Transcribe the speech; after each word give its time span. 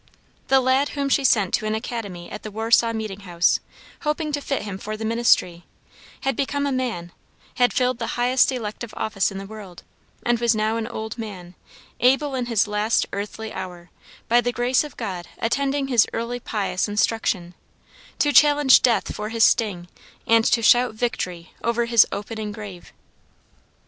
The 0.47 0.59
lad 0.59 0.89
whom 0.97 1.09
she 1.09 1.23
sent 1.23 1.53
to 1.53 1.67
an 1.67 1.75
academy 1.75 2.27
at 2.31 2.41
the 2.41 2.49
Warsaw 2.49 2.91
meeting 2.91 3.19
house, 3.19 3.59
hoping 3.99 4.31
to 4.31 4.41
fit 4.41 4.63
him 4.63 4.79
for 4.79 4.97
the 4.97 5.05
ministry, 5.05 5.63
had 6.21 6.35
become 6.35 6.65
a 6.65 6.71
man, 6.71 7.11
had 7.57 7.71
filled 7.71 7.99
the 7.99 8.07
highest 8.17 8.51
elective 8.51 8.95
office 8.97 9.29
in 9.29 9.37
the 9.37 9.45
world, 9.45 9.83
and 10.25 10.39
was 10.39 10.55
now 10.55 10.77
an 10.77 10.87
old 10.87 11.19
man, 11.19 11.53
able 11.99 12.33
in 12.33 12.47
his 12.47 12.65
last 12.67 13.05
earthly 13.13 13.53
hour, 13.53 13.91
by 14.27 14.41
the 14.41 14.51
grace 14.51 14.83
of 14.83 14.97
God 14.97 15.27
attending 15.37 15.87
his 15.87 16.07
early 16.13 16.39
pious 16.39 16.87
instruction, 16.89 17.53
to 18.17 18.33
challenge 18.33 18.81
death 18.81 19.13
for 19.13 19.29
his 19.29 19.43
sting 19.43 19.87
and 20.25 20.43
to 20.45 20.63
shout 20.63 20.95
"victory" 20.95 21.53
over 21.63 21.85
his 21.85 22.07
opening 22.11 22.51
grave. 22.51 22.91